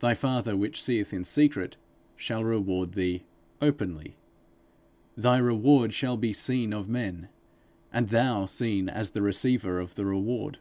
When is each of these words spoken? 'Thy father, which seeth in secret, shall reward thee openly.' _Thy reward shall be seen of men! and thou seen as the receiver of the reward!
'Thy 0.00 0.12
father, 0.12 0.54
which 0.54 0.84
seeth 0.84 1.10
in 1.14 1.24
secret, 1.24 1.78
shall 2.16 2.44
reward 2.44 2.92
thee 2.92 3.22
openly.' 3.62 4.18
_Thy 5.16 5.42
reward 5.42 5.94
shall 5.94 6.18
be 6.18 6.34
seen 6.34 6.74
of 6.74 6.86
men! 6.86 7.30
and 7.90 8.10
thou 8.10 8.44
seen 8.44 8.90
as 8.90 9.12
the 9.12 9.22
receiver 9.22 9.80
of 9.80 9.94
the 9.94 10.04
reward! 10.04 10.58